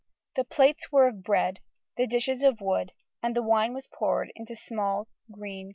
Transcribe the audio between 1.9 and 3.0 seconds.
the dishes of wood,